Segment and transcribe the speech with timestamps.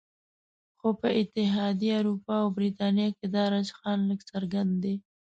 [0.77, 4.95] خو په اتحادیه اروپا او بریتانیا کې دا رجحان لږ څرګند دی